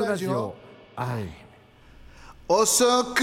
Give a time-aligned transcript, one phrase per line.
[0.00, 0.54] ルラジオ。
[0.96, 1.28] はい。
[2.48, 3.20] 遅く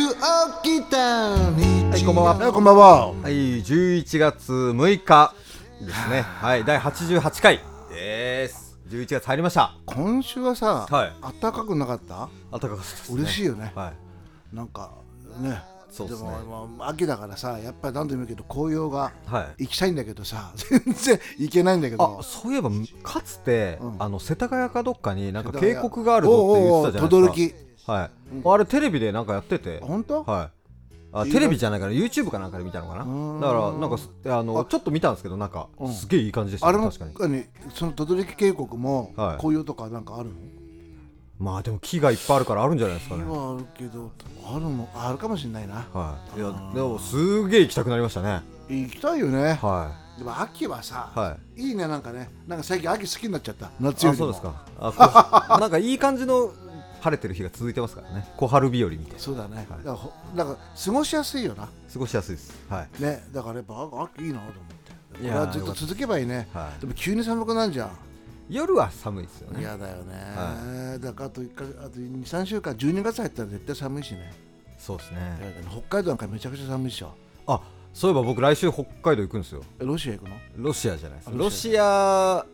[0.61, 1.83] 起きた日。
[1.89, 2.33] はいこんばんは。
[2.35, 3.07] はいこんばんは。
[3.13, 5.33] はい11月6日
[5.81, 6.21] ですね。
[6.21, 7.59] はい第88回
[7.89, 8.77] です。
[8.89, 9.73] 11月入りました。
[9.87, 11.13] 今週はさ、はい。
[11.41, 12.29] 暖かくなかった？
[12.51, 13.21] 暖かかったですね。
[13.21, 13.71] 嬉しいよね。
[13.75, 13.91] は
[14.53, 14.55] い。
[14.55, 14.91] なんか
[15.39, 16.29] ねそうっすね。
[16.79, 19.63] 秋だからさやっぱり何度も言うけど紅葉がはい。
[19.63, 22.69] 行きたいんだけどさ 全然行けないんだけあどそういえば
[23.03, 23.95] かつて、うん。
[23.99, 25.87] あの世田谷かどっかになんか渓谷。
[26.03, 27.91] があるぞって言ってたじゃない轟ですか。
[27.93, 28.09] はい、
[28.45, 29.79] あれテレビでなんかやってて。
[29.81, 30.57] 本当、はい。
[31.13, 33.03] あテレビじゃないから YouTube かなんかで見たのかな。
[33.03, 33.39] うん。
[33.39, 35.93] だからなんかすあのあちょっと見たんですけどなんかうん。
[35.93, 37.33] すげえいい感じでしたあれもね確かに。
[37.33, 39.37] 何その轟渓谷もはい。
[39.37, 40.35] 紅葉とかなんかあるの、
[41.39, 43.23] まあでも木がいっぱいあるからあるんじゃないですかね。
[43.23, 44.11] 今あるけど
[44.43, 45.87] あるのあるかもしれないな。
[45.93, 46.39] はい。
[46.39, 48.41] いやでもすげえ行きたくなりましたね。
[48.69, 49.53] 行きたいよね。
[49.61, 51.61] はでも秋はさ、いはい。
[51.61, 52.29] いいねなんかね。
[52.47, 53.69] なんか最近秋好きになっちゃった。
[53.79, 54.65] 夏よりそうですか。
[54.79, 56.51] あこ なんかいい感じの
[57.01, 58.27] 晴れてる日が続いてますからね。
[58.35, 59.19] 小春日和みたいな。
[59.19, 59.67] そうだね、はい。
[59.67, 61.67] だからほなんか過ごしやすいよな。
[61.93, 62.51] 過ごしやすいです。
[62.67, 63.01] はい。
[63.03, 63.23] ね。
[63.31, 64.53] だからやっぱあ秋いいなと思っ
[65.19, 65.23] て。
[65.23, 66.47] いやずっと続けばいいね。
[66.51, 66.81] はい。
[66.81, 67.91] でも急に寒くなるじゃん
[68.49, 69.59] 夜は寒いですよね。
[69.61, 74.33] 嫌だよね、はだからあと1かあと23週間12月入ったら絶対寒いしね。
[74.77, 77.11] そうです嫌ね北海道なんかめちゃくちゃ寒いでしょ。
[77.47, 77.61] あ
[77.93, 79.63] そういえば僕来週北海道行くんですよ。
[79.79, 80.35] えロシア行くの？
[80.57, 81.29] ロシアじゃないです。
[81.29, 82.45] あロシア。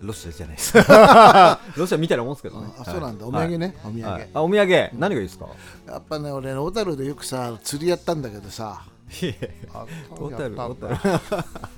[0.00, 0.74] ロシアじゃないです。
[1.76, 2.68] ロシアみたいなもんですけどね。
[2.78, 4.28] あそうなんだ、はいお土産ね、お土産、はい。
[4.32, 4.90] あお土産。
[4.94, 5.48] 何がいいですか？
[5.86, 8.82] やっぱね俺小樽でよくさ釣りやったんだけどさ。
[8.86, 11.20] あ小樽小樽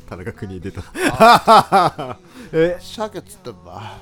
[0.09, 0.83] 田中邦出た。
[2.53, 2.77] え？
[2.81, 3.99] 鮭釣ったんだ。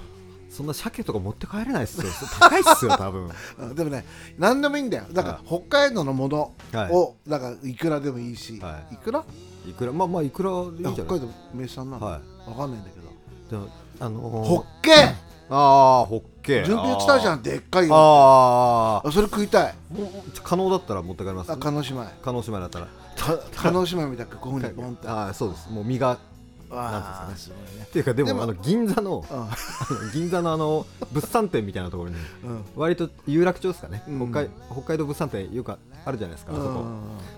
[0.50, 2.08] そんな鮭とか持って帰れないっすよ。
[2.40, 3.30] 高いっすよ多分。
[3.58, 4.04] うんでもね
[4.38, 5.04] 何でもいいんだよ。
[5.12, 6.92] だから北海道のものはい。
[6.92, 8.94] をだからいくらでもいいし、はい。
[8.94, 9.24] い、くら？
[9.68, 9.92] いくら？
[9.92, 10.94] まあまあいくらでいいんじゃない？
[10.94, 13.08] 北海道名産なの、はわかんないんだけど。
[13.50, 13.68] でも
[14.00, 14.90] あのホー、ッケ
[15.50, 19.08] ああホッケ準備したじゃんんでっかいよあー。
[19.08, 19.74] あそれ食いたい。
[20.42, 21.52] 可能だったら持って帰ります。
[21.52, 22.88] あ叶姉妹可能姉妹だったら。
[23.16, 25.08] た叶姉妹みたいなここにボンって。
[25.08, 25.70] ああそうです。
[25.70, 26.18] もう身があ
[26.70, 27.84] なんーすごいね。
[27.86, 29.40] っていうかでもでもあの銀座のうん。
[29.40, 29.48] あ
[30.04, 32.64] の銀座のあの物産展みたいなところにうん。
[32.76, 34.30] 割と有楽町ですかね、うん。
[34.32, 36.68] 北海北海道物産展よくあるじゃないですか、あそこ。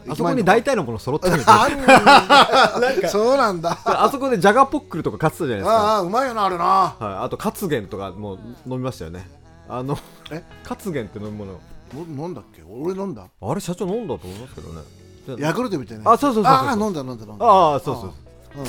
[0.07, 0.13] うん。
[0.13, 3.79] あそこに大体のもの揃ってるんで あんそうなんだ。
[3.85, 5.77] あそこでジャガポックルとか買ってたじゃないですか。
[5.77, 6.65] ああうまいよなあれな。
[6.65, 8.35] はい、あとカツゲンとかも
[8.67, 9.29] 飲みましたよね。
[9.69, 9.97] あの
[10.31, 10.43] え？
[10.65, 11.53] カツゲンって飲み物。
[11.53, 12.63] も飲んだっけ？
[12.69, 13.27] 俺飲んだ。
[13.41, 14.83] あれ社長飲んだと思いますけどね。
[15.37, 17.45] でヤクルトみたいなあそうそうそうそうああ飲んだ飲んだ飲んだ。
[17.47, 18.67] ああそうそううん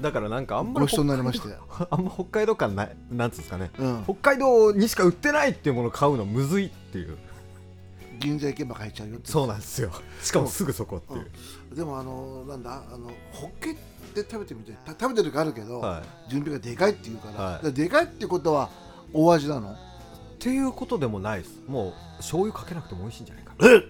[0.00, 1.56] だからなんかあんまりごちそうになりましたよ
[1.90, 3.70] あんま北海道感ないなんつうんですかね。
[3.78, 4.04] うん。
[4.04, 7.16] 北海道にしか売ってないっていうものを買うのむずいっていう。
[8.18, 9.90] 銀座行けば買えちゃうよってそうなんですよ。
[10.22, 11.16] しかもすぐそこってい
[11.72, 13.76] う、でもあのなんだあのホッケっ
[14.12, 17.72] て食べてみてた食べてる時あるけど、は準備がでかいっていうから,、はい。
[17.72, 18.70] でかいってことは
[19.12, 19.70] 大味なの。
[19.70, 19.74] っ
[20.40, 21.60] ていうことでもないです。
[21.68, 23.68] もう醤油かけなくても美味しいんじゃないかな。
[23.68, 23.84] え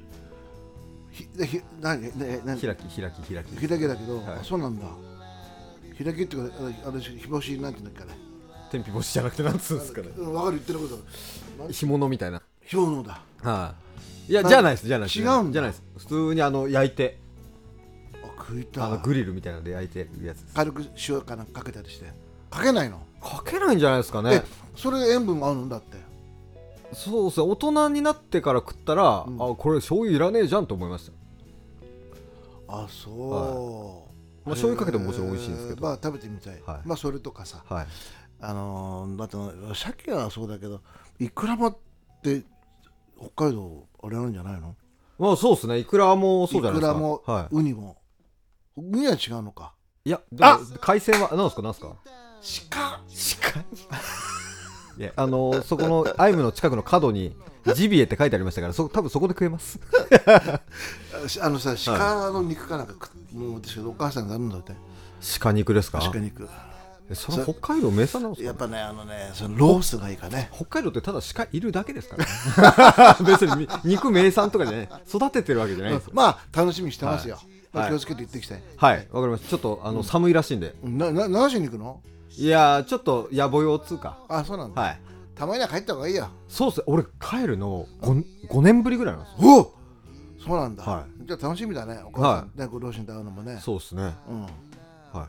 [1.11, 2.03] ひでひ何？
[2.03, 2.61] ね何？
[2.61, 3.57] 開き開き開き。
[3.59, 4.27] ひだけだけど、はい。
[4.41, 4.85] あそうなんだ
[5.99, 8.19] ひだけっていうかあれあれひぼしなんていうんだっけあれ。
[8.71, 10.09] 天日干しじゃなくてなんつうんですかね。
[10.17, 11.73] うんわかる言ってること。
[11.73, 12.41] 干物みたいな。
[12.63, 13.21] ひぼのだ。
[13.43, 13.75] は
[14.29, 14.33] い。
[14.33, 15.19] いやじゃないですじゃないです。
[15.19, 15.53] 違うんだ。
[15.53, 15.83] じゃないです。
[15.99, 17.19] 普通にあの焼いて。
[18.23, 18.85] あ食いたい。
[18.85, 20.55] あのグリルみたいなので焼いてるやつです。
[20.55, 22.13] 軽く塩かなんかかけたりして。
[22.51, 24.43] かけないの、かけないんじゃないですかえね
[24.75, 25.99] それ塩分合うんだって。
[26.93, 27.47] そうですね。
[27.47, 29.43] 大人になってから食ったら、うん。
[29.43, 31.13] あこれ醤油いらねえじゃんと思いました。
[32.69, 34.08] あそう、
[34.49, 35.79] まあ醤油かけてももちろん美味しいんですけど。
[35.79, 36.89] えーまあ食べてみたい、はい。
[36.89, 37.63] まあそれとかさ。
[37.69, 37.87] はい。
[38.41, 40.81] あのー、だって鮭はそうだけど
[41.19, 41.77] いくらもっ
[42.23, 42.43] て
[43.35, 44.77] 北海道あれなんじゃないの？
[45.19, 45.79] まあそうですね。
[45.79, 46.93] いくらもそうじゃないですか。
[46.93, 47.97] いくらも、はい、ウニも。
[48.77, 49.75] ウニは違うのか？
[50.05, 51.63] いやでも海鮮は何ですか？
[51.63, 51.97] 何ですか？
[52.71, 53.03] 鹿！
[53.53, 53.65] 鹿？
[54.99, 57.37] いやあのーそこのアイムの近くの角に
[57.75, 59.79] ジビエって書いてありましたからそ多分そこで食えます。
[60.27, 60.61] あ
[61.43, 64.73] あのさ鹿の肉かなんか食もう私お母さんがあるんだって。
[65.41, 66.01] 鹿肉ですか？
[66.13, 66.49] 鹿肉。
[67.11, 68.47] えそれ北海道名産なんですか？
[68.47, 70.51] やっぱねあのねそのロースがいいかね。
[70.53, 73.17] 北海道ってただ鹿いるだけですからね。
[73.27, 74.89] 別に肉名産とかじゃない。
[75.09, 76.11] 育ててるわけじゃないですよ。
[76.15, 77.45] まあ楽しみにしてますよ、はい。
[77.73, 77.93] まあ、はい。
[77.93, 79.09] 気をつけて行ってきたい、はい。
[79.11, 79.51] わかりました。
[79.51, 80.75] ちょっとあの寒いらしいんで。
[80.83, 82.01] なな何しに行くの？
[82.37, 84.19] いやーちょっと野暮用つうか。
[84.29, 85.01] あそうなんだ、はい。
[85.35, 86.29] たまには帰った方がいいよ。
[86.49, 86.79] そうっす。
[86.79, 89.51] ね俺帰るの 5, 5年ぶりぐらいなんですよ。
[89.51, 89.78] おお
[90.45, 92.01] そうなんだ、はじゃあ楽しみだね。
[92.05, 93.59] お母さん、ねご両親と会うのもね。
[93.61, 94.15] そうっすね。
[94.29, 94.43] うん。
[95.13, 95.29] は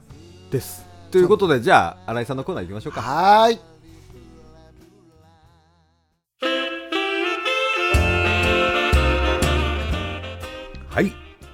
[0.50, 0.52] い。
[0.52, 0.86] です。
[1.12, 3.02] ということでじゃあ新井さんのコーナー行きましょうか。
[3.02, 3.60] はーい。
[10.90, 11.12] はい。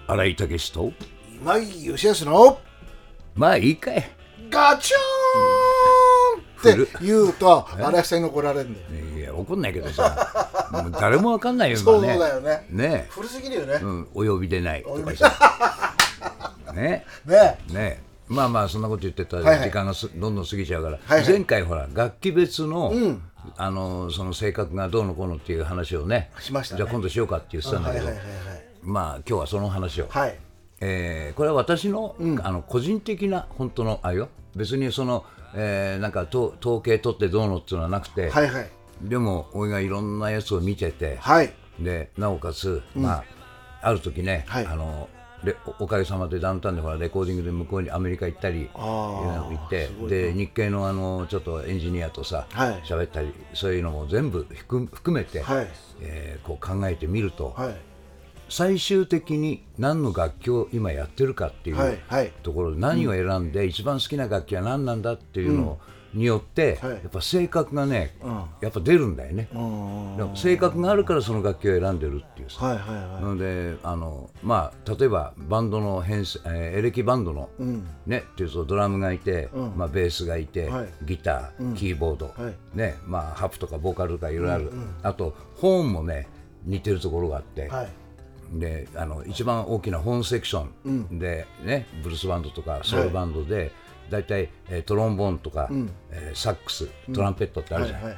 [0.07, 0.91] 新井武と。
[1.41, 2.59] 今井義康の。
[3.35, 4.03] まあいいかい。
[4.49, 9.05] ガチョーンって言うと荒木さんに怒られるんだよ。
[9.17, 12.65] いや怒んないけどさもう誰もわかんないよそう今ねだよね。
[12.69, 13.07] ね。
[13.09, 14.85] 古すぎるよね、うん、お呼びでない
[16.75, 17.05] ね。
[17.25, 17.57] ね。
[17.71, 18.03] ね。
[18.27, 21.29] まあまあそんなこと言ってたら時間がすどんどん過ぎちゃうから、はいはい。
[21.29, 22.91] 前回ほら楽器別の、
[23.57, 26.77] あのその性格がどうのこうのっていう話をねしましたね。
[26.79, 28.07] じゃあ今度しようかって言ってたんだけど、
[28.81, 30.37] まあ今日はその話を、はい。
[30.81, 34.29] えーこれは私の,、あの個人的な本当のあれよ。
[34.55, 35.23] 別にその、
[35.53, 38.69] えーなんかと統計取ってどうのっていうのはなくて、はいはい
[39.01, 41.53] でも俺がいろんなやつを見てて、はい。
[41.79, 43.23] でなおかつ、まあ
[43.81, 44.65] ある時ね、はい。
[44.65, 45.09] あの
[45.43, 52.81] レおおかげさまでダウンタウンでほらレコーディングで向こうにアメリカ行ったりあ行ってで日系のあのちょっとエンジニアとさはい。
[52.83, 55.67] 喋、ったりそういうのも全部含含めて、はい。
[56.01, 57.75] えーこう考えてみると、はい。
[58.49, 61.99] 最終的に何の楽器を今やってるかっていう、
[62.43, 65.79] ところで何を選んで一番好きな楽器は何なんだっていうの
[66.15, 66.91] によって、はい。
[66.91, 68.15] やっぱ性格がね、
[68.61, 69.49] やっぱ出るんだよね、
[70.35, 77.49] 性格があるからその楽器を選んでるっていうさ、なのであの、まあ、例えばバンドの編成、えーエレキバンドの、
[78.05, 80.89] ねっていうとドラムがいて、まあ、ベースがいて、はい。
[81.03, 82.77] ギター、キーボード、はい。
[82.77, 84.71] ねまあ、ハプとかボーカルとかいろいろある、
[85.03, 86.27] あとホーンもね
[86.65, 87.89] 似てるところがあって、はい。
[88.53, 93.71] であの一番大きなホーンセクションで、ねブルースバンドとかソウルバンドで、
[94.09, 95.69] 大体、えートロンボーンとか、
[96.11, 98.17] えーサックストランペットってあるじゃん、はいは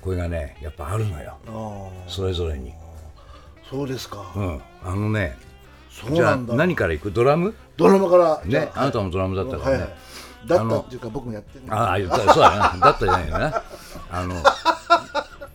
[0.00, 1.38] これがねやっぱあるのよ。
[1.48, 2.74] あそれぞれに、あ
[3.70, 5.34] そうですか、うん、あのね
[5.88, 7.10] そうじゃあ何からいく？
[7.10, 7.54] ドラム？
[7.78, 8.42] ドラマから。
[8.44, 10.48] ねあなたもドラムだったからね、はいはい。
[10.48, 13.62] だったっていうか僕もやってるああ言ったそうだなだったじゃないよな
[14.10, 14.34] あの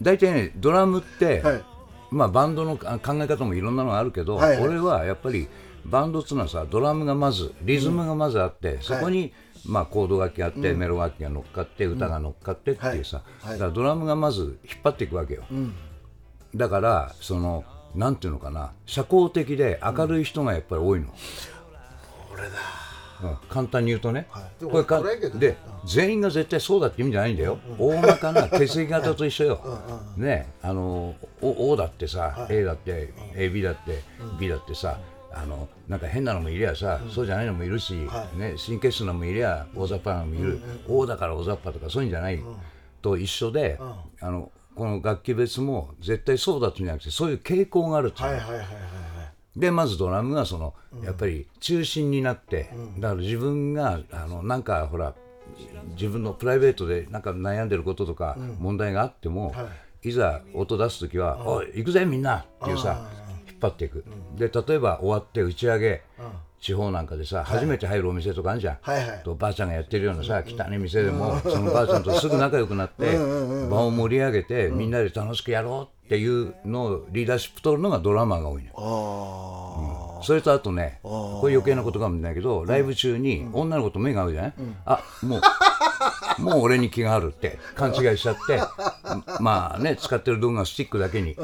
[0.02, 1.64] 大体ねドラムって、はい。
[2.10, 4.68] まあバンドのあ考え方もいろんなのがあるけど、はいはい。
[4.68, 5.48] 俺はやっぱり
[5.86, 9.32] バンドっていうのはさドラムがまずリズムがまずあって、そこに、
[9.66, 15.44] まあ、コード楽器があって、メロ楽器が乗っかって歌が乗っかってっていうさ、だからドラムがまず引っ張っていくわけよ、
[16.56, 17.64] だからその
[17.96, 18.72] なんていうのかな。
[18.86, 21.08] 社交的で明るい人がやっぱり多いの、
[22.32, 22.50] 俺だ。
[23.22, 23.38] うん。
[23.50, 24.64] 簡単に言うとね、はい。
[24.64, 29.82] これかで全員が絶対そうだって意味じゃないんだよ、大まかな血液型と一緒よ、
[30.16, 34.04] ねあの O だってさ、A だって AB だって
[34.40, 35.00] B だってさ
[35.32, 37.94] あのなんか変なのもいりゃさ、そうじゃないのもいるし、
[38.36, 42.42] ね、神経質なのもいりゃ大雑把なのもいる、O だから大雑把とかそういうんじゃない、
[43.02, 43.80] と一緒で、
[44.20, 48.28] あのこの楽器別も絶対そうだっていうんじゃなくてそういう傾向があるっていう。
[48.28, 49.60] のはいはいはいはい。
[49.60, 50.74] でまずドラムがその、
[51.04, 55.16] やっぱり中心になって、だから自分があのなんかほら
[55.92, 59.54] 自分のプライベートでなんか悩んでることとか問題があっても、
[60.04, 63.10] い、ざ音出す時は「おい行くぜみんな!」っていうさ
[63.60, 64.04] 張っていく、
[64.36, 66.02] で例えば終わって打ち上げ、
[66.60, 69.22] 地方なんかでさ、初めて入るお店とかあるじゃん、はいはい。
[69.24, 73.18] とばあちゃんがやってるようなさ、汚い店でも、そのばあちゃんとすぐ仲良くなって、
[73.70, 78.74] 場を盛り上げて、みんなで楽しくやろうっていうのをリーダーシップ取るのがドラマーが多いのよ。
[78.78, 84.54] あそれとあとね、これ余計なことかもしれないけど、ライブ中に女の子と目が合うじゃない、
[84.86, 85.42] あもう、
[86.42, 88.60] もう俺に気があるって勘違いしちゃって、
[89.40, 91.38] まあね、使ってる道具がスティックだけに、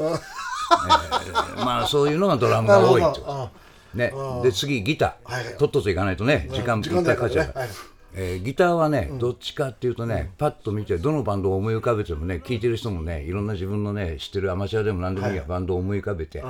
[0.70, 3.24] えーまあそういうのがドラムが多いと。
[3.26, 3.50] あ
[3.94, 4.12] ね、
[4.42, 5.44] で次ギター、はい。
[5.46, 7.66] はいとっとといかないとね時間いっ時間だかぱいかっちゃうから。
[7.66, 7.72] ね。
[7.72, 7.76] はい。
[8.18, 16.42] えーギターはね、どっちかっていうとね、パッと見てどのバンドを思い浮かべてもね聴いてる人もねいろんな自分のね知ってるアマチュアでも何でもいいや、バンドを思い浮かべて、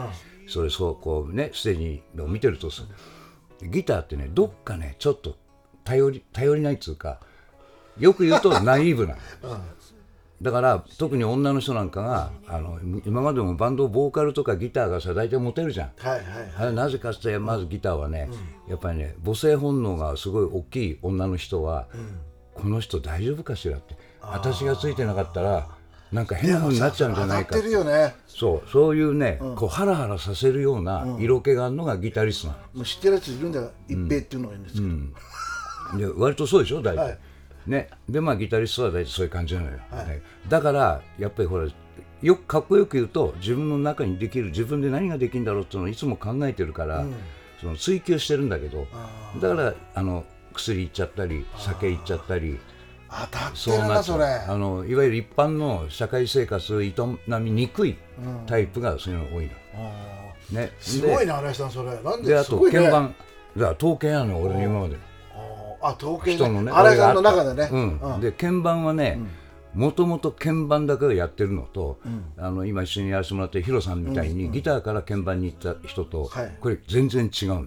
[0.49, 2.85] それそうこうねステージを見てるとさ
[3.63, 5.37] ギターってねどっかねちょっと
[5.85, 7.21] 頼り頼りないっつうか
[7.99, 9.21] よく言うとナイーブなの
[10.43, 15.93] だから特に女の人なんかがあの今までもバンドボーカルとかギターがさ大体モテるじゃん。
[15.97, 16.23] はいはい
[16.59, 18.29] あれなぜかってまずギターはね、
[18.69, 21.89] やっぱりね母性本能がすごい大きい女の人は、
[22.55, 25.69] この人大丈夫かしらって私がついてなかったら
[26.13, 27.67] なんか変な風になっちゃうんじゃないかって。
[27.67, 28.15] るよね。
[28.27, 33.71] そうそういうね、こうハラハラさせるような色気があるのがギタリストなもう知ってるやついるんだよ。
[33.89, 34.77] 一平っていうのがいるんです
[35.97, 37.19] けど、割とそうでしょ大体、はい
[37.67, 37.89] ね。
[38.09, 40.23] でまあギタリストは大体そういう感じなのよ、ね。
[40.49, 41.69] だからやっぱりほら
[42.23, 47.05] よくかっこよく言うと自分の中にできる自分で何ができるんだろうっていうのをいつも考えてるから、
[47.61, 48.87] その追求してるんだけど
[49.41, 52.59] だからあの薬いっちゃったり酒いっちゃったり
[53.55, 54.25] そうるなそれ。
[54.25, 56.93] あのいわゆる一般の社会生活を営
[57.41, 57.97] みにくい
[58.47, 61.91] タイプがそういうのが多いの、あね、ーすごいな荒井さんそれ。
[62.03, 62.79] なんであとですごいね。
[62.79, 63.15] 鍵盤。
[63.57, 64.97] だから統計なの俺の今まで
[65.87, 66.73] あ統計人のね。
[66.73, 68.21] 荒井さんの中でね、うん。
[68.21, 69.21] で鍵盤はね
[69.75, 71.99] もともと鍵盤だけをやってるのと、
[72.39, 77.61] あの今一緒にやらせてもらってるヒロさんみたいに、ギターから鍵盤に行った人と、はいこれ全然違うの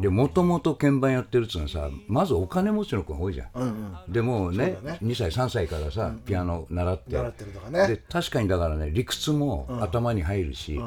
[0.00, 7.16] でもともと鍵盤やってるっつうのはさまずお金持ちの子が多いじゃん、でもうね2歳3歳からさ、ピアノ習って。
[7.16, 7.86] 習ってるとかね。
[7.86, 10.80] で確かにだからね理屈も頭に入るし、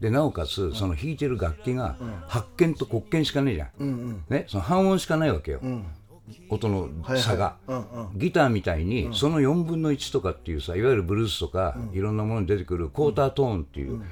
[0.00, 5.60] でなおかつその弾いてる楽器が発見と黒鍵しかねえじゃん、ね、その半音しかないわけよ、
[6.48, 7.56] 音の差が、
[8.14, 14.02] ギターみたいにその4分の1とかっていうさいわゆるブルースとか、いろんなものに出てくるクォータートーンっていう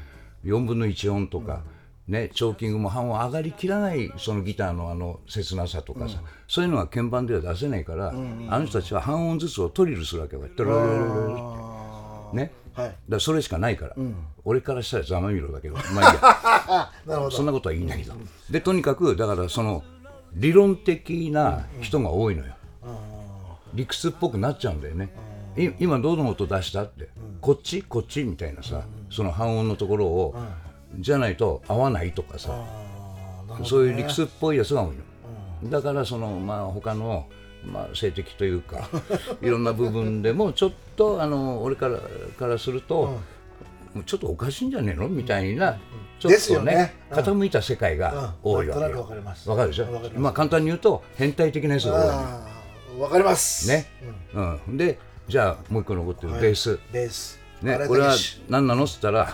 [0.44, 1.62] 4分の1音とか、
[2.08, 8.12] ね、チョーキングも半音上がりきらないそのギターのあの切なさとかさ、そういうのは鍵盤では出せないから、あ
[8.58, 10.42] の人たちは半音ずつをトリルするわけよ。
[10.56, 12.96] トロロロロロってね、はい。
[13.08, 13.96] だそれしかないから、
[14.44, 17.30] 俺からしたらざまみろだけど まあいいや。
[17.30, 18.14] そんなことはいいんだけど、
[18.50, 19.84] でとにかくだからその
[20.34, 22.54] 理論的な人が多いのよ、
[23.74, 25.12] 理屈っぽくなっちゃうんだよね、
[25.56, 27.08] い今どの音出したって、
[27.40, 27.82] こっち？
[27.82, 30.34] こっちみたいなさ、その半音のところを、
[30.98, 32.50] じゃないと合わないとかさ、
[33.64, 34.96] そういう理屈っぽいやつが多い
[35.62, 37.26] の、だからそのまあ他の
[37.64, 38.88] まあ性的というか
[39.42, 41.98] いろんな部分でもちょっとあの俺から
[42.38, 43.18] からすると、
[43.94, 45.08] もうちょっとおかしいんじゃねえの？
[45.08, 45.78] みたいな、
[46.18, 49.48] ちょっとねねうん傾いた世界が多いわけなんかります。
[49.50, 49.86] わかるでしょ？
[50.16, 52.44] まあ簡単に言うと変態的なやつが
[52.94, 53.68] 多いわかります。
[53.68, 53.86] ね、
[54.34, 54.76] うん。
[54.76, 57.38] でじゃあもう一個残ってるベース、ベース。
[57.62, 58.14] ね、これは
[58.48, 58.84] 何なの？
[58.84, 59.32] っつったら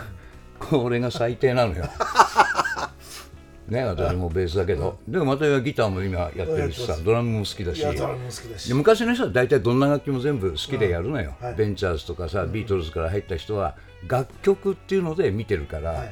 [0.58, 1.84] これが最低なのよ。
[3.68, 8.68] ね、私もベースだけど、でもまたギターも今やってるしさ、ドラムも好きだし。
[8.68, 11.54] で昔の人は大体どんな楽器も全部好きでやるのよ、はい。
[11.54, 16.02] ベンチャーズとかさ、ビートルズから入った人は楽曲っていうので見てるから、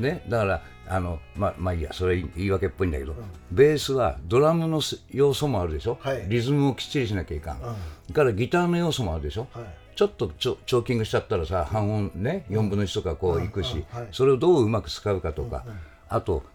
[0.00, 3.14] ね、だからあの、まあ、まあいいやそれ言い訳っぽいんだけど、
[3.50, 6.24] ベースはドラムの要素もあるでしょ、はい。
[6.26, 7.66] リズムをきっちりしなきゃいかん、そ
[8.08, 9.64] れからギターの要素もあるでしょ、はい。
[9.94, 14.08] ちょっとチョチョーキングしちゃったらさ半音ね4分の1とかこういくし、はい。
[14.10, 15.66] それをどううまく使うかとか、
[16.08, 16.51] あとうん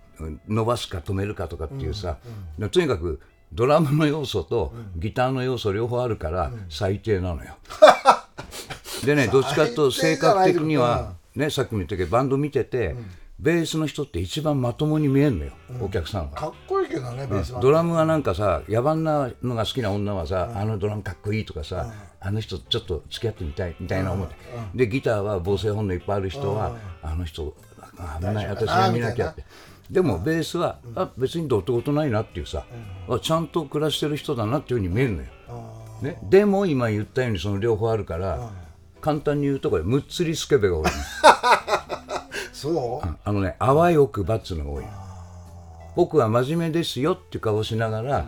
[0.47, 2.17] 伸ばすか止めるかとかっていうさ、
[2.71, 3.19] とにかく
[3.53, 7.55] ドラムの要素とギターの要素両方あるから最低なのよ。
[9.05, 12.95] でねどっちかというと性格的には、ね、さっきも言ったけどバンド見てて、
[13.39, 16.36] ベースの人って一番まともに見えるのよ、お客さんは。
[16.36, 24.36] かっこいいけどねベースはドラムはなんかさ野蛮なのが好きな女はさ、あのドラムかっこいいとかさ、あの人ちょっと付き合ってみたいみたいな思って、
[24.74, 27.55] でギターは母性本能いっぱいある人は、あの人
[28.00, 29.45] あ危ない私が見なきゃって
[29.89, 32.65] でもベースは、あ別にどうってことないなっていうさ、
[33.10, 35.27] あちゃんと暮らしてる人だなっていうふうに見えるのよ、
[36.01, 38.50] ね、でも今言ったようにその両方あるから、
[39.00, 40.89] 簡単に言うとこれむっつりスケベが多いの。
[42.51, 43.08] そう？
[43.24, 44.86] あのね淡い奥歯っつうのが多い。
[45.96, 48.25] 僕は真面目ですよっていう顔しながら、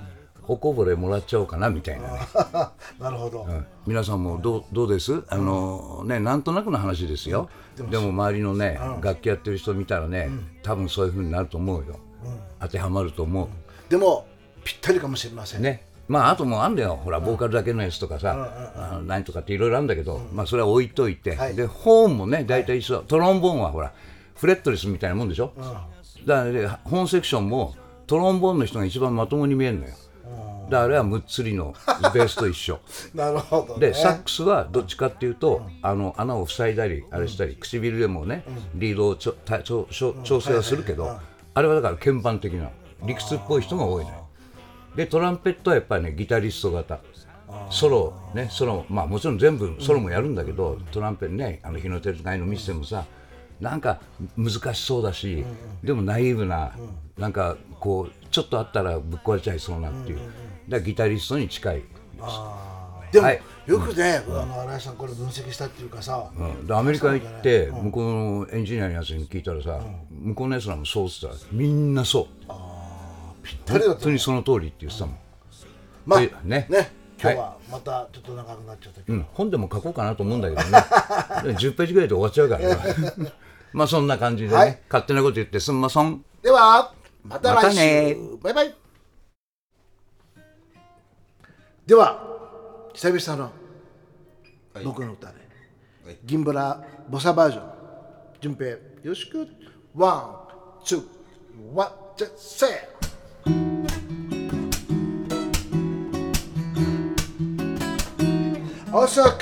[0.49, 2.19] おこぼれもらっちゃおうかなみたいなね、
[2.99, 3.45] なるほど。
[3.47, 3.65] うん。
[3.85, 5.23] 皆さんもどうどうです？
[5.29, 10.29] あのねなんとなくの話ですよ、でも周りのね、楽器やってる人見たらね、
[10.63, 11.99] 多分そういう風になると思うよ、
[12.59, 13.47] 当てはまると思う。
[13.91, 14.25] でも
[14.63, 15.61] ぴったりかもしれません。
[15.61, 15.85] ね。
[16.07, 16.95] まああともうあんだよ。
[16.95, 21.55] ほらボーカルだけのやつとかさ、何とかっていろいろあるんだけど、まあそれは置いといて、はい。
[21.55, 23.93] でホーンもね大体一緒、トロンボーンはほら
[24.35, 25.53] フレットレスみたいなもんでしょ、
[26.25, 27.75] だからねホーンセクションも
[28.07, 29.93] トロンボーンの人が一番まともに見えるのよ、
[30.69, 31.73] だからあれはむっつりの
[32.13, 32.79] ベースと一緒。
[33.13, 33.87] なるほどね。
[33.87, 38.43] でサックスはどっちかっていうと、あの穴を塞いだりあれしたり、唇でもね、
[38.75, 41.19] リードをちょた調調調整はするけど、
[41.53, 42.69] あれはだから鍵盤的な
[43.03, 44.27] 理屈っぽい人が多いのよ。
[44.95, 46.99] でトランペットはやっぱりねギタリスト型。
[47.71, 53.05] ソロねソロまあもちろん全部ソロもやるんだけど、トランペットねあの日の出る会の見せてもさ
[53.59, 53.99] なんか
[54.37, 55.43] 難しそうだし、
[55.83, 56.71] でもナイーブな、
[57.17, 60.19] なんかこうちょっとあったらぶっ壊れちゃいそうなっていう、
[60.69, 61.83] だギタリストに近い
[63.11, 63.41] でも、はい。
[63.65, 66.67] よくね、あの新井さんこれ分析したっていうかさ、うん。
[66.67, 69.79] でアメリカ行って向こうのエンジニアのやつに聞いたらさ、
[70.11, 72.27] 向こうのやつらもそうっつったらみんなそう。
[73.65, 75.15] 誰だと本当にその通りって言ってたもん、
[76.05, 76.67] まあでね。
[76.69, 76.91] ね。
[77.21, 80.69] 今日はまたちょっと長くなっちゃったけど、うん、本でも書こうかなと思うんだけどね。
[81.43, 82.69] で10ページぐらいで終わっちゃうから。
[82.69, 83.31] な
[83.73, 84.79] まあそんな感じでね、はい。
[84.89, 86.23] 勝手なこと言ってすんまそん。
[86.41, 88.17] ではまた来週、またね。
[88.41, 88.75] バイバイ
[91.89, 92.21] では
[92.93, 93.51] 久々の
[94.83, 95.33] 僕の歌で、
[96.23, 97.63] 銀ブラボサバージョン。
[98.39, 99.47] 順平よろしく。
[99.95, 100.45] ワ
[100.79, 101.03] ンツー
[101.73, 102.69] ワンジャセー。
[108.95, 109.39] 遅く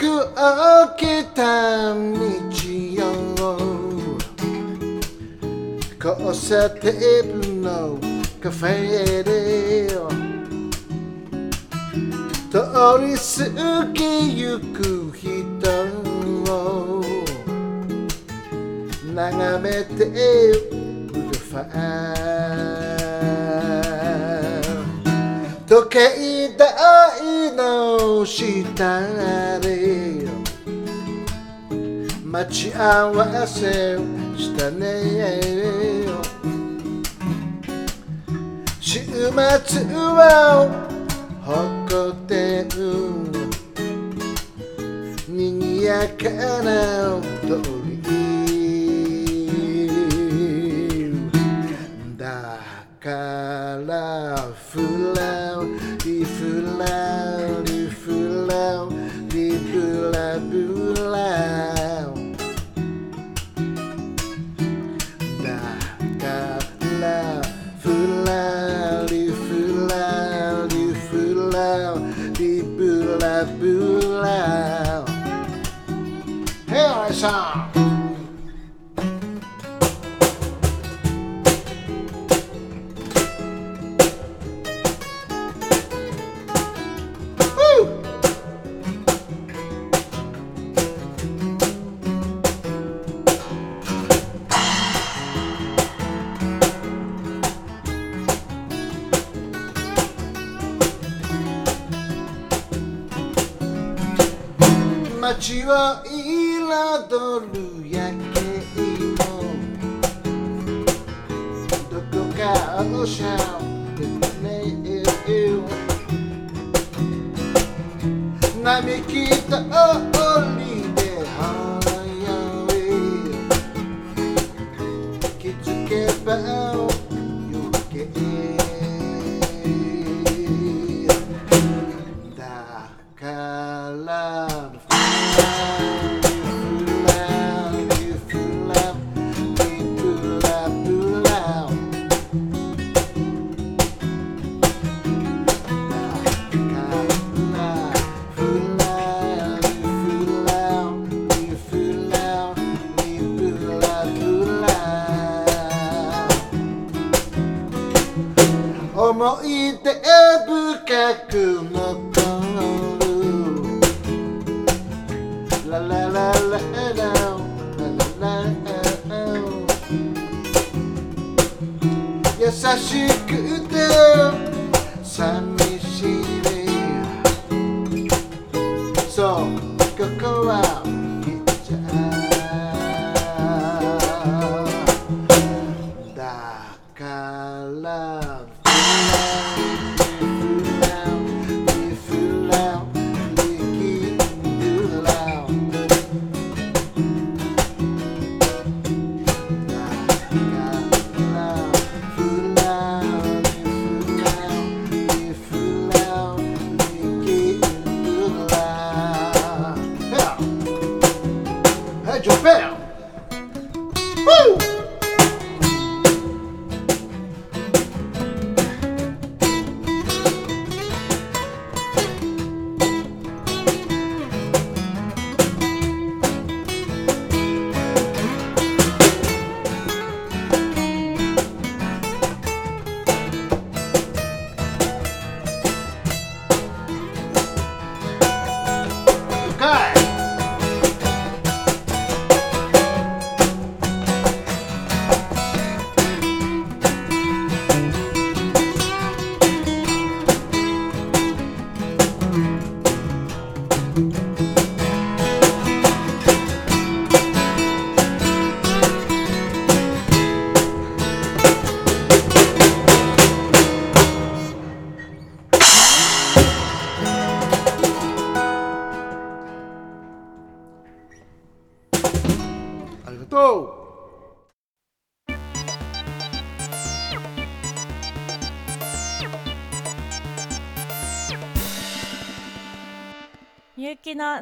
[0.95, 3.03] 起きた日曜
[6.01, 7.99] 交差点の
[8.41, 9.87] カフェで
[12.49, 12.63] 通
[13.01, 15.27] り過ぎゆく人
[16.49, 17.03] を
[19.13, 20.13] 眺めてる
[21.49, 21.63] ファ
[22.13, 22.17] ン。
[25.67, 30.25] 時計台の下で
[32.23, 33.97] 待ち合わせ
[34.37, 36.07] したね。
[38.79, 39.11] 週末
[39.93, 40.87] は
[42.27, 42.67] 店
[45.27, 46.29] にぎやか
[46.61, 47.76] な音。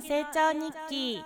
[0.07, 1.23] 成長日記。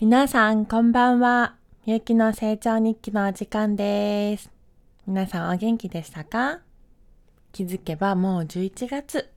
[0.00, 1.56] 皆さんこんばんは。
[1.84, 4.50] みゆきの成長日記のお時間です。
[5.06, 6.60] 皆さんお元気でしたか？
[7.52, 9.28] 気づけばもう11月。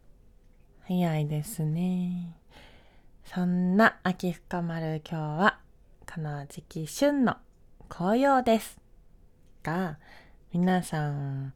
[0.88, 2.38] 早いですね。
[3.26, 5.60] そんな秋深まる今日は
[6.10, 7.36] この時期旬の
[7.90, 8.78] 紅葉です。
[9.64, 9.98] が
[10.54, 11.54] 皆さん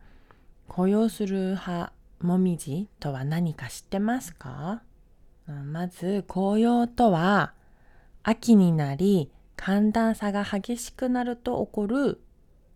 [0.68, 4.82] 紅葉する葉もみじとは何か知ってますか？
[5.54, 7.54] まず紅葉とは
[8.24, 12.22] 秋になり寒暖差が激しくなると起こる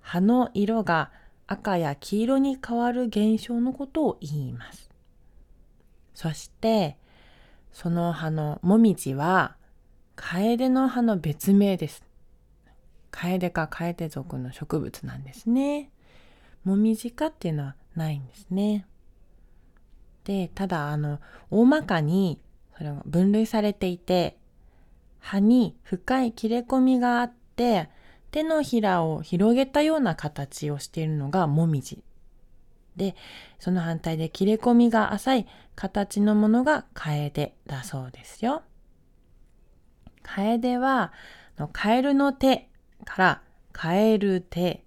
[0.01, 1.11] 葉の色が
[1.47, 4.89] 赤や黄色に変わる現象のことを言います。
[6.13, 6.97] そして
[7.71, 9.55] その葉のもみじは
[10.15, 12.03] カエデの葉の別名です。
[13.11, 15.89] カエデかカエデ属の植物なんですね。
[16.63, 18.85] もみじ科っていうのはないんですね。
[20.23, 22.39] で、ただあの大まかに
[22.77, 24.37] それが分類されていて
[25.19, 27.89] 葉に深い切れ込みがあって
[28.31, 32.03] 手のひらを広げたような形をしているのがもみじ
[32.95, 33.15] で
[33.59, 38.63] その反対で切れ込みが浅い形のものがカエデだそうですよ。
[40.21, 41.11] カエデは
[41.71, 42.69] カエルの手
[43.05, 44.83] からカエル手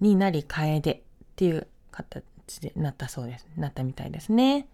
[0.00, 1.00] になりカエデっ
[1.36, 3.46] ていう形でなったそうです。
[3.56, 4.68] なったみたいですね。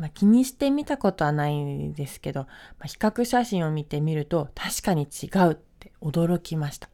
[0.00, 2.48] まあ、気にしてみたことはないですけど、ま
[2.80, 6.88] あ、比較写真を見てみると確かに違うって驚きました。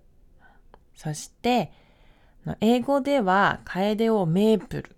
[0.96, 1.70] そして
[2.60, 4.96] 英語ではカエデをメープル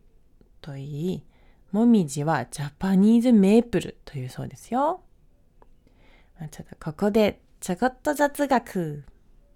[0.62, 1.24] と言い、
[1.70, 5.02] もみじはジャパニーズメープルというそうですよ。
[6.50, 9.04] ちょっとここでちょこっと雑学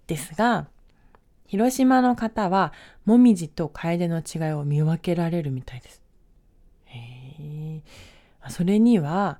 [0.05, 0.67] ですが、
[1.47, 2.71] 広島の方は
[3.05, 6.03] もみじとカエデの違いを見分けられるみたいです。
[6.85, 7.81] へ
[8.49, 9.39] それには、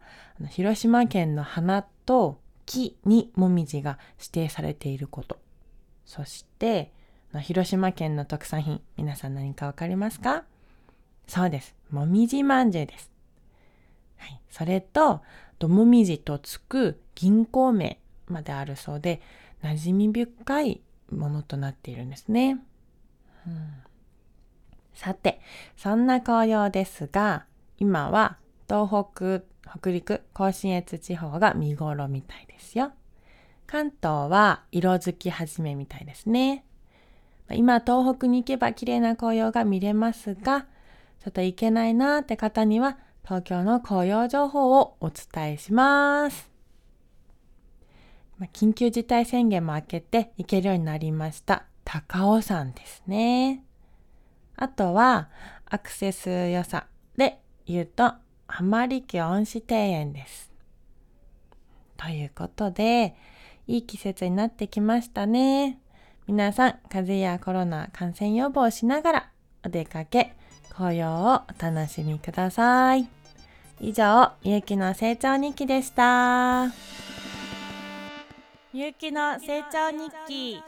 [0.49, 5.37] 広島県の花と木にもみじが指定されていること。
[6.05, 6.91] そして、
[7.41, 10.43] 広島県の特産品、皆さん何かわかりますか？
[11.27, 11.75] そうです。
[11.89, 13.11] もみじまんじゅうです。
[14.17, 14.41] はい。
[14.49, 15.21] それと、
[15.59, 19.21] どもみじとつく銀行名まであるそうで、
[19.63, 22.59] 馴染み深いものとなっているんですね。
[23.47, 23.73] うん、
[24.93, 25.39] さて、
[25.77, 27.45] そんな紅葉ですが、
[27.77, 28.37] 今は
[28.73, 32.91] 東北、北陸、甲信越地方が見頃みたいですよ。
[33.67, 36.65] 関東は色づき始めみたいですね。
[37.51, 40.61] 今東北に行けば綺麗な紅葉が見れますが、
[41.19, 46.49] ちょっと行けないなーって方には東京の紅葉情報をお伝えします。
[48.53, 53.63] 緊急事態宣言も明けて行けるようになりました高尾山ですね。
[54.55, 55.29] あとは
[55.65, 58.13] アクセス良さで言うと
[58.47, 60.51] 浜離宮恩賜庭園です。
[61.97, 63.15] ということで、
[63.67, 65.79] いい季節になってきましたね。
[66.27, 69.29] 皆さん、風邪やコロナ感染予防しながら
[69.65, 70.35] お出かけ、
[70.69, 73.07] 紅葉をお楽しみください。
[73.79, 76.65] 以上、ゆうきの成長日記でした。
[78.73, 80.61] ゆうきの成長日記。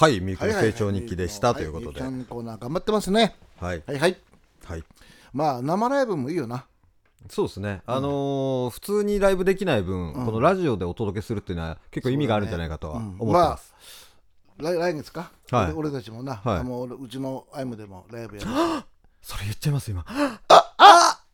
[0.00, 4.16] はいみゆきの成長日記でしたということで、はい、コーナー頑張ってますね、はい、はいはい。
[4.64, 4.84] はい。
[5.34, 6.64] まあ生ライブもいいよな。
[7.28, 13.74] そうですね、あのー、普通にライブできない分、このラジオでお届けするっていうのは結構意味があるんじゃないかとは思ってます、
[14.56, 18.48] 来来月か、はい、俺たちもな、はい、もううちのアイムでもライブやる。
[19.20, 20.02] それ言っちゃいます今。
[20.08, 21.24] ああ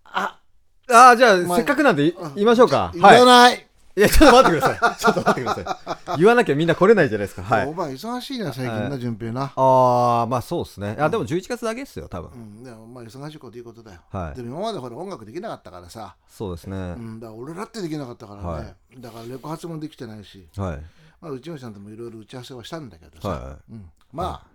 [0.89, 2.91] ああじゃあせっかくなんで言いましょうか。
[2.93, 3.66] 言わない、
[3.97, 4.99] いや、ちょっと待ってください。
[4.99, 6.19] ちょっと待ってください。
[6.19, 7.43] 言わなきゃみんな来れないじゃないですか。
[7.43, 7.67] はい。
[7.67, 9.53] お前忙しいな、最近な、順平な。
[9.57, 10.97] ああ、まあそうですね。
[10.99, 12.31] あ、でも11月だけですよ、多分。
[12.31, 14.01] うん、でもまあ忙しいこといいことだよ。
[14.11, 14.37] はい。
[14.37, 16.15] でも今までほら音楽できなかったからさ。
[16.29, 16.77] そうですね。
[16.77, 18.75] うん、だから俺らってできなかったからね。
[18.99, 20.47] だからレコ発もできてないし。
[20.59, 20.83] はい。
[21.23, 23.29] まあ内村さんともいろいろ打ち合わせはしたんだけどさ。
[23.29, 23.73] はい。
[23.73, 23.91] うん。
[24.13, 24.47] まあ、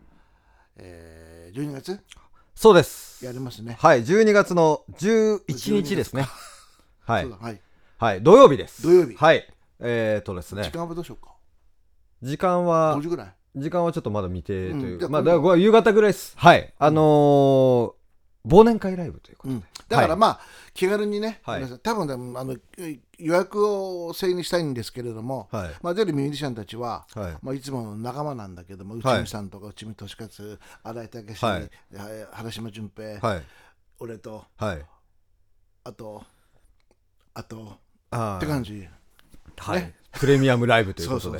[0.77, 1.99] えー、12月？
[2.53, 3.25] そうです。
[3.25, 3.77] やりますね。
[3.79, 6.27] はい、12月の11日ですね。
[7.01, 7.27] はい。
[7.27, 7.61] はい。
[8.01, 8.81] はい、土曜日です。
[8.81, 9.15] 土曜日。
[9.15, 9.47] はい。
[9.79, 10.63] えっ、ー、とですね。
[10.63, 11.35] 時間はどうしようか。
[12.23, 13.35] 時間は5時ぐらい。
[13.55, 16.33] 時間はちょっとまだ未定という、うん、まあだから夕方ぐらいです。
[16.35, 16.73] はい。
[16.79, 17.93] あのー、
[18.47, 22.55] 忘年会ライブということで、うん、だからまあ、はい、気軽にね、はい、多分ねあの
[23.19, 25.71] 予約を制にしたいんですけれども、はい。
[25.83, 27.37] まあ、出るミュージシャンたちは、はい。
[27.43, 31.69] まあ、いつもの仲間なんだけども、内海さんとか内海俊勝新井武史、はい、
[32.31, 33.43] 原島純平、はい、
[33.99, 34.81] 俺と、はい、
[35.83, 36.23] あと
[37.35, 38.87] あとあって感じ。
[39.57, 41.39] はい、プレミアムライブということで。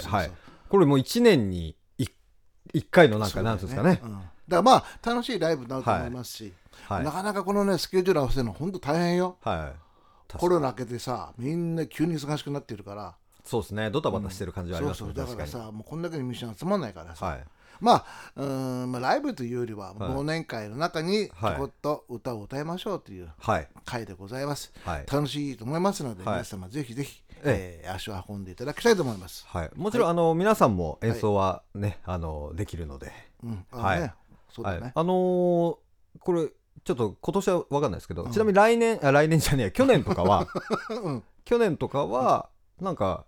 [0.70, 2.10] これもう1年に 1,
[2.74, 6.54] 1回のなんかなんですかね、うん、だからまあ楽しいライブになると思いますし、
[6.88, 9.74] はい、なかなかこのねスケジュール合わせるの本当大変よ、は
[10.34, 13.16] い、コロナ明けてさみんな急に忙しくなってるから。
[13.44, 13.90] そうですね。
[13.90, 15.36] ドタバタしてる感じはありますね、うん、そうそう。
[15.36, 17.44] だからさもうこんだけのミッション集まんないからさ、はい
[17.80, 18.06] まあ
[18.36, 21.56] うんまあライブというよりは忘年会の中にちはい。
[21.56, 23.68] ょこっと歌を歌いましょうというはい。
[23.86, 25.06] 会でございます、はい。
[25.12, 26.34] 楽しいと思いますので、はい。
[26.36, 27.88] 皆様ぜひぜひ、ええ。
[27.88, 33.12] ー足を運んでいただきたいと思います、はい、もちろん、あの皆さんも演奏はね、あのできるので、
[33.44, 33.66] うん。
[33.72, 34.02] あはい。
[34.02, 34.14] ね、
[34.54, 35.76] そうだね、はい、あのー
[36.20, 36.50] これ
[36.84, 40.48] ちょっと今年は分かんないですけど、ちなみに来年あ来年じゃねえや去年とかは、
[41.46, 43.26] 去年とかはなんか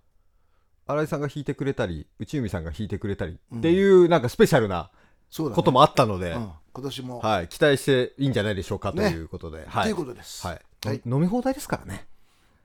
[0.86, 4.90] 新井さんが弾いてくれたり内海さんが弾いてくれたりっていう、なんかスペシャルな
[5.38, 10.46] こともあったので、うん、今年も、はい、期待していいんじゃないでしょうかとねいうことで、はい、ということです。
[10.46, 10.62] はい。
[10.86, 11.02] はい。
[11.06, 12.08] 飲み放題ですからね。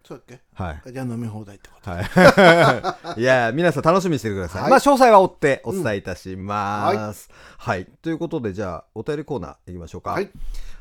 [0.05, 0.41] そうだっけ？
[0.55, 0.93] はい。
[0.93, 1.91] じゃあ飲み放題ってこと。
[1.91, 3.21] はい。
[3.21, 4.63] いや、皆さん楽しみにしててください。
[4.63, 4.71] はい。
[4.71, 7.29] まあ、詳細は追ってお伝えいたします。
[7.59, 10.13] はい、ということで、じゃあ、お便りコーナーいきましょうか。
[10.13, 10.31] はい。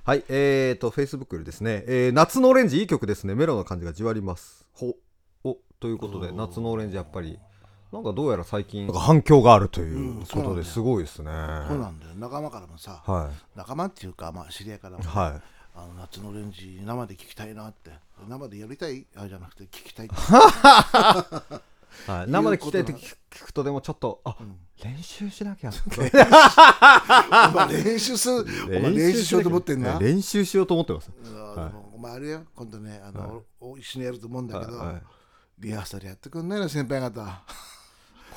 [0.03, 0.23] はい。
[0.29, 3.35] えーと、Facebook ですね、えー夏のオレンジ、いい曲ですね。
[3.35, 4.65] メロンの感じがじわります。
[4.71, 4.95] ほ、お、
[5.79, 7.37] ということで、夏のオレンジ、やっぱり、
[7.91, 10.25] なんかどうやら最近、反響があるといううん。
[10.25, 11.31] ことですごいですね。
[11.67, 12.15] そうなんだよ。
[12.15, 15.07] 仲間からもさ、は仲間っていうか、まあ、知り合いからも、い。
[15.07, 15.41] はい。
[15.79, 17.91] あの夏のオレンジ生で聞きたいなって。
[18.27, 20.15] 生でやりたいあじゃなくて聞きたいって。
[22.11, 24.35] はい、生で聞きたいと聞聞くとでもちょっとあ、
[24.83, 25.71] 練習しなきゃ
[27.69, 31.11] 練習する練習しようと思ってんな、練習しようと思ってます。
[31.15, 35.01] うんでもお前あれよ今度ねあの、お一緒にやると思うんだけど、はいはい
[35.59, 37.41] リハーサルやってくんないの先輩方。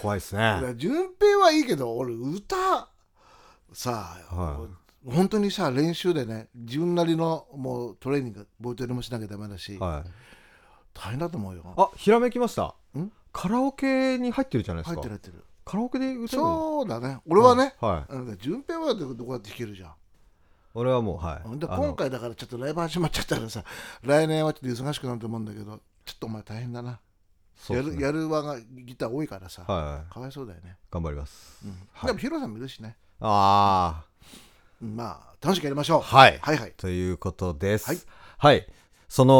[0.00, 2.88] 怖いですいやね順平はいいけど俺歌
[3.72, 4.66] さあ、は
[5.06, 10.10] 本当にさ練習でね自分なりのもうトレーニングボイトレもしなきゃダメだし、はい。
[10.94, 11.62] 大変だと思うよ。
[11.76, 12.74] あひらめきました？
[12.98, 13.12] ん？
[13.32, 15.00] カラオケに入ってるじゃないですか。
[15.02, 15.44] 入ってる入ってる。
[15.64, 17.18] カラオケで歌えるそうだね。
[17.28, 18.12] 俺はね、はい。
[18.12, 19.92] うん順平はどこだって弾けるじゃん。
[20.74, 21.58] 俺はもうはい。
[21.58, 23.64] で今回だからちょっとライブ始まっちゃったらさ
[24.02, 26.98] 来年はちょっと忙しくなると思うんだけどちょっとお前大変だな、
[27.68, 30.12] やるやる輪がギター多いからさ、はいはい。
[30.12, 31.58] かわいそうだよね、頑張ります。
[31.64, 31.70] うん。
[31.92, 32.06] はい。
[32.06, 34.04] でもヒロさんもいるしね、あ
[34.82, 36.00] うんまあ楽しくやりましょう。
[36.00, 36.38] あはい。
[36.40, 36.72] はいはい。
[36.76, 37.86] ということです。
[37.86, 37.98] はい。
[38.38, 38.66] はい。
[39.08, 39.34] その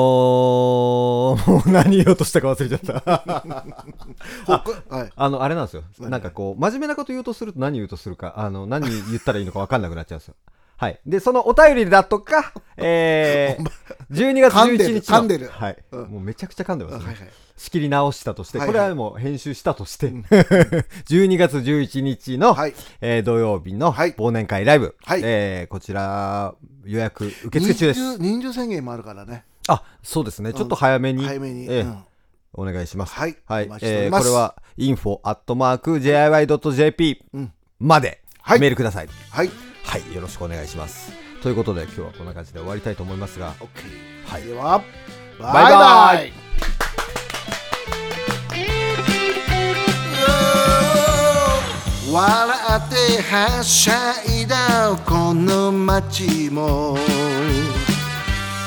[1.46, 2.92] もう何言おうとしたか忘れちゃった。
[4.50, 5.12] はい。
[5.14, 5.85] あのあれなんですよ。
[6.00, 10.35] 何なんかこう真面目なこと言おうとすると何言うとするかあの何言ったらいいのか分かんなくなっちゃうんですよ
[10.80, 10.98] はい。
[11.04, 16.08] でそのお便りだとか えー、12月11日の噛んでるはい、うん。
[16.08, 17.28] もうめちゃくちゃ噛んでますね、はいはい。
[17.58, 18.74] 仕切り直したとして、はいはい。
[18.74, 20.08] これはもう編集したとして、
[21.04, 22.74] 12月11日の、はい。
[23.02, 24.14] えー土曜日のはい。
[24.14, 25.20] 忘年会ライブ、はい。
[25.22, 26.54] えーこちら
[26.86, 28.16] 予約受付中です。
[28.18, 29.44] 人数宣言もあるからね。
[29.68, 30.54] あそうですね。
[30.54, 32.02] ちょっと早めに、早めに、えーうん。
[32.54, 33.12] お願いします。
[33.12, 33.36] はい。
[33.44, 33.68] はい。
[33.82, 34.54] えーこれは
[36.08, 37.52] info.jiy.jp うん。
[37.78, 38.60] まではい。
[38.60, 39.46] メールください、はい。
[39.48, 39.69] はい、
[40.14, 41.12] よろしくお願いします。
[41.42, 43.54] ということで今日はこんな感じで終わりたいと思いますが
[44.26, 44.44] はい。
[44.44, 44.82] では
[45.38, 45.72] バイバイ。
[45.72, 46.50] バイ
[52.12, 56.96] 笑ってはしゃいだこの街も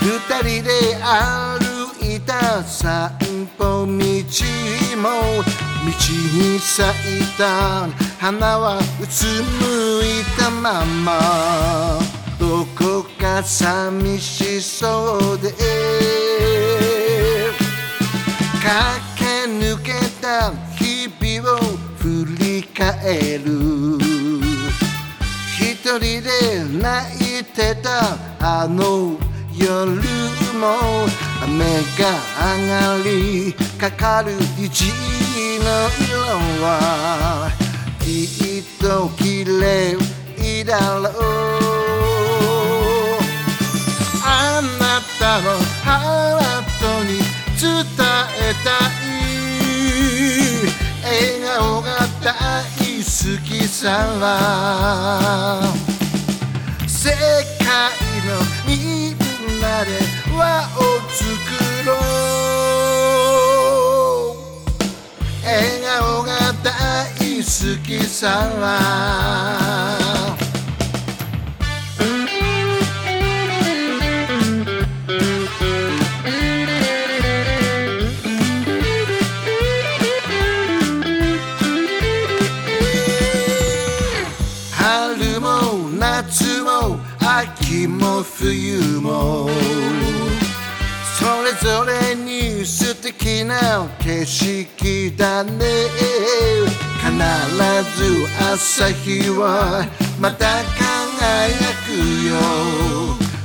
[0.02, 0.72] 二人で
[1.04, 3.12] 歩いた散
[3.58, 5.44] 歩道も
[5.84, 12.00] 道に咲いた花はうつむいたまま。
[12.40, 15.54] どこか寂しそうで。
[18.62, 18.74] 駆
[19.18, 19.92] け抜け
[20.22, 21.58] た日々を
[21.98, 24.00] 振り返る。
[25.60, 26.30] 一人で
[26.82, 28.18] 泣いてた。
[28.40, 29.18] あの
[29.56, 30.02] 夜
[30.54, 31.08] も
[31.44, 31.66] 雨
[31.98, 32.14] が
[32.58, 34.92] 上がりかかる虹
[35.60, 35.66] の
[36.00, 36.18] 色
[36.64, 37.52] は
[38.00, 38.06] き
[38.60, 39.98] っと綺麗
[40.64, 41.12] だろう
[44.24, 47.10] あなたのハートに
[47.60, 47.72] 伝
[48.40, 49.14] えたい
[51.04, 51.88] 笑顔が
[52.22, 52.26] 大
[52.98, 53.12] 好
[53.44, 53.90] きさ
[54.20, 54.24] は
[56.88, 57.10] 世
[57.60, 57.66] 界
[58.28, 58.32] の
[58.68, 58.72] み
[59.12, 60.42] んなで輪
[60.78, 61.24] を作
[61.86, 61.96] ろう。
[65.46, 66.32] 笑顔が
[66.64, 66.68] 大
[67.38, 67.52] 好
[67.84, 68.50] きさ
[84.72, 85.48] 春も
[86.00, 90.23] 夏も秋も冬も。
[91.24, 95.52] それぞれに素敵な景色だね
[97.00, 97.16] 必
[97.96, 99.88] ず朝日は
[100.20, 101.48] また輝
[101.88, 101.92] く
[102.28, 102.36] よ。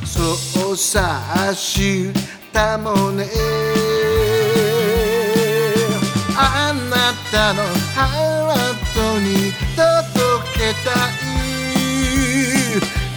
[0.04, 3.26] そうさ明日もね。
[6.36, 7.62] あなたの
[7.94, 9.86] ハートに届
[10.58, 10.90] けた
[11.24, 11.27] い。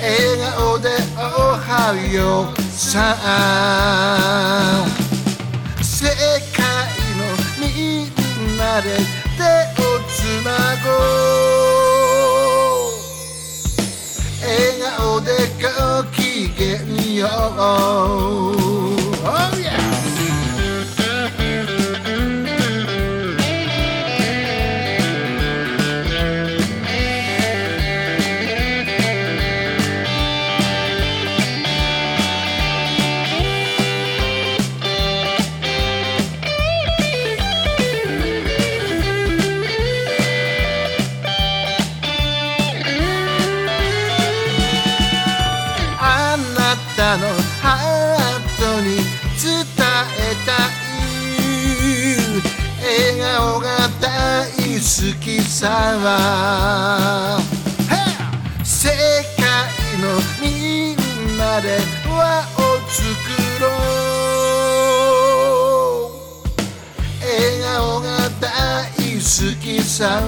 [0.01, 0.09] 笑
[0.57, 1.19] 顔でお
[1.53, 3.15] はようさ
[5.79, 6.09] 世
[6.57, 6.65] 界
[7.19, 7.21] の
[7.59, 7.65] み
[8.05, 8.97] んなで
[9.37, 9.43] 手
[9.79, 10.11] をつ
[10.43, 10.49] な
[10.83, 11.01] ごう。
[14.41, 14.49] 笑
[14.97, 15.29] 顔で
[15.61, 15.69] ご
[16.11, 16.17] き
[16.57, 17.59] げんよう。
[19.23, 20.10] Oh yeah!
[56.01, 56.07] 世
[59.37, 59.45] 界
[60.01, 60.97] のみん
[61.37, 61.77] なで
[62.09, 63.05] 輪を作
[63.61, 63.69] ろう。
[67.21, 68.09] 笑顔が
[68.39, 69.21] 大好
[69.61, 70.21] きさ